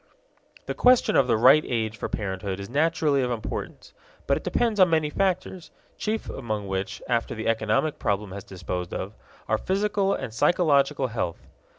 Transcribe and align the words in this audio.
The 0.65 0.73
question 0.73 1.15
of 1.15 1.27
the 1.27 1.37
right 1.37 1.63
age 1.63 1.95
for 1.95 2.09
parenthood 2.09 2.59
is 2.59 2.71
naturally 2.71 3.21
of 3.21 3.29
importance. 3.29 3.93
But 4.25 4.35
it 4.35 4.43
depends 4.43 4.79
on 4.79 4.89
many 4.89 5.11
factors, 5.11 5.69
chief 5.95 6.27
among 6.27 6.67
which, 6.67 7.03
after 7.07 7.35
the 7.35 7.47
economic 7.47 7.99
problem 7.99 8.31
has 8.31 8.43
been 8.43 8.55
disposed 8.55 8.95
of, 8.95 9.13
are 9.47 9.59
physical 9.59 10.15
and 10.15 10.33
psychological 10.33 11.05
health. 11.09 11.45